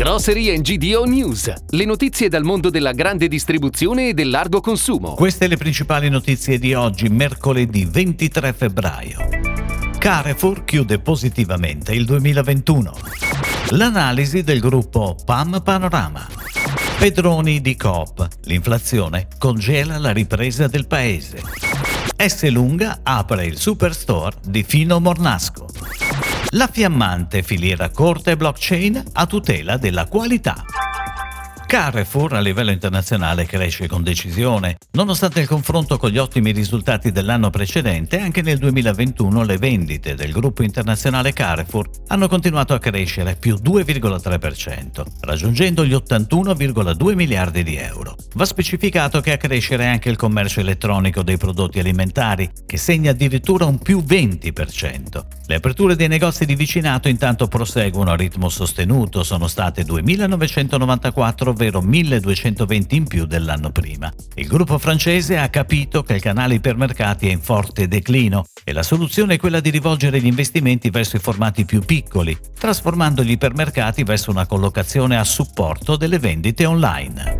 [0.00, 5.12] Grocery GDO News, le notizie dal mondo della grande distribuzione e del largo consumo.
[5.12, 9.18] Queste le principali notizie di oggi, mercoledì 23 febbraio.
[9.98, 12.96] Carrefour chiude positivamente il 2021.
[13.72, 16.26] L'analisi del gruppo PAM Panorama.
[16.98, 18.26] Pedroni di Coop.
[18.44, 21.42] L'inflazione congela la ripresa del paese.
[22.16, 22.48] S.
[22.48, 25.66] Lunga apre il superstore di Fino Mornasco.
[26.54, 30.64] La fiammante filiera corta e blockchain a tutela della qualità.
[31.64, 34.78] Carrefour a livello internazionale cresce con decisione.
[34.94, 40.32] Nonostante il confronto con gli ottimi risultati dell'anno precedente, anche nel 2021 le vendite del
[40.32, 48.16] gruppo internazionale Carrefour hanno continuato a crescere più 2,3%, raggiungendo gli 81,2 miliardi di euro.
[48.34, 53.64] Va specificato che a crescere anche il commercio elettronico dei prodotti alimentari, che segna addirittura
[53.64, 55.26] un più 20%.
[55.46, 61.80] Le aperture dei negozi di vicinato intanto proseguono a ritmo sostenuto, sono state 2.994 ovvero
[61.80, 64.12] 1220 in più dell'anno prima.
[64.36, 68.84] Il gruppo francese ha capito che il canale ipermercati è in forte declino e la
[68.84, 74.04] soluzione è quella di rivolgere gli investimenti verso i formati più piccoli, trasformando gli ipermercati
[74.04, 77.39] verso una collocazione a supporto delle vendite online.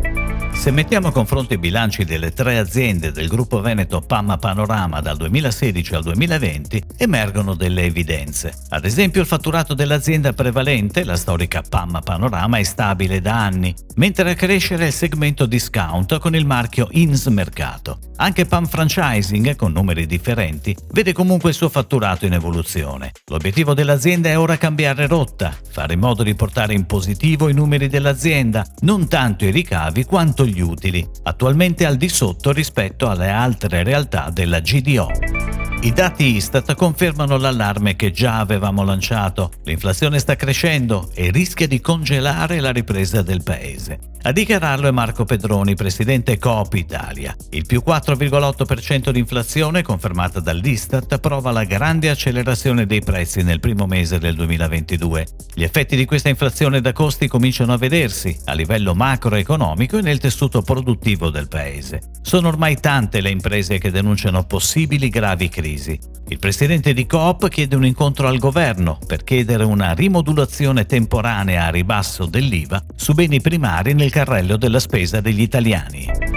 [0.61, 5.17] Se mettiamo a confronto i bilanci delle tre aziende del gruppo Veneto Pamma Panorama dal
[5.17, 8.53] 2016 al 2020, emergono delle evidenze.
[8.69, 14.29] Ad esempio il fatturato dell'azienda prevalente, la storica Pamma Panorama, è stabile da anni, mentre
[14.29, 17.97] a crescere il segmento discount con il marchio Ins Mercato.
[18.17, 23.13] Anche Pam Franchising, con numeri differenti, vede comunque il suo fatturato in evoluzione.
[23.31, 27.87] L'obiettivo dell'azienda è ora cambiare rotta, fare in modo di portare in positivo i numeri
[27.87, 33.83] dell'azienda, non tanto i ricavi quanto gli utili, attualmente al di sotto rispetto alle altre
[33.83, 35.40] realtà della GDO.
[35.83, 39.49] I dati Istat confermano l'allarme che già avevamo lanciato.
[39.63, 43.97] L'inflazione sta crescendo e rischia di congelare la ripresa del paese.
[44.23, 47.35] A dichiararlo è Marco Pedroni, presidente Coop Italia.
[47.49, 53.87] Il più 4,8% di inflazione, confermata dall'Istat, prova la grande accelerazione dei prezzi nel primo
[53.87, 55.25] mese del 2022.
[55.55, 60.19] Gli effetti di questa inflazione da costi cominciano a vedersi a livello macroeconomico e nel
[60.19, 62.01] tessuto produttivo del paese.
[62.21, 65.70] Sono ormai tante le imprese che denunciano possibili gravi crisi.
[65.73, 71.69] Il presidente di Coop chiede un incontro al governo per chiedere una rimodulazione temporanea a
[71.69, 76.30] ribasso dell'IVA su beni primari nel carrello della spesa degli italiani.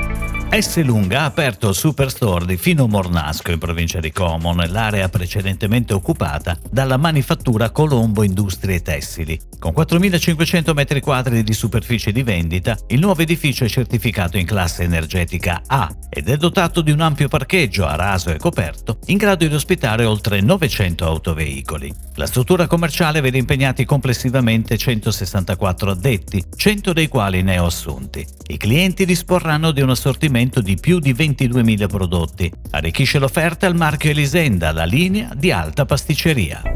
[0.57, 0.81] S.
[0.85, 6.57] Lunga ha aperto il superstore di Fino Mornasco in provincia di Como, nell'area precedentemente occupata
[6.71, 9.37] dalla manifattura Colombo Industrie Tessili.
[9.59, 15.63] Con 4.500 m2 di superficie di vendita, il nuovo edificio è certificato in classe energetica
[15.67, 19.55] A ed è dotato di un ampio parcheggio a raso e coperto, in grado di
[19.55, 21.93] ospitare oltre 900 autoveicoli.
[22.15, 28.25] La struttura commerciale vede impegnati complessivamente 164 addetti, 100 dei quali neoassunti.
[28.47, 32.53] I clienti disporranno di un assortimento sortimento di più di 22.000 prodotti.
[32.71, 36.74] Arricchisce l'offerta il marchio Elisenda, la linea di alta pasticceria.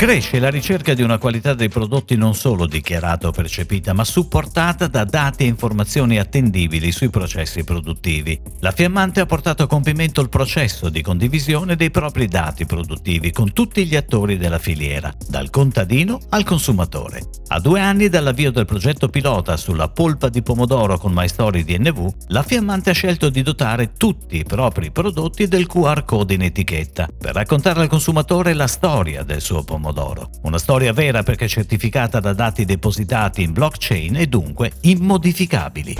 [0.00, 4.86] Cresce la ricerca di una qualità dei prodotti non solo dichiarata o percepita, ma supportata
[4.86, 8.40] da dati e informazioni attendibili sui processi produttivi.
[8.60, 13.52] La Fiammante ha portato a compimento il processo di condivisione dei propri dati produttivi con
[13.52, 17.20] tutti gli attori della filiera, dal contadino al consumatore.
[17.48, 22.42] A due anni dall'avvio del progetto pilota sulla polpa di pomodoro con MyStory DNV, la
[22.42, 27.34] Fiammante ha scelto di dotare tutti i propri prodotti del QR code in etichetta per
[27.34, 30.30] raccontare al consumatore la storia del suo pomodoro pomodoro.
[30.42, 35.94] Una storia vera perché certificata da dati depositati in blockchain e dunque immodificabili.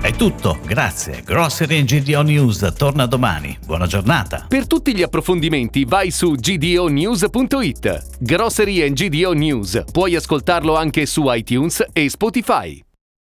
[0.00, 1.22] È tutto, grazie.
[1.24, 3.56] Grocery GDO News torna domani.
[3.64, 4.46] Buona giornata.
[4.48, 8.18] Per tutti gli approfondimenti vai su gdonews.it.
[8.18, 9.84] Grocery GDO News.
[9.90, 12.82] Puoi ascoltarlo anche su iTunes e Spotify.